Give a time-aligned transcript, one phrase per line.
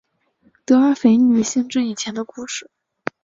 [0.65, 2.71] 德尔斐女先知以前的故事。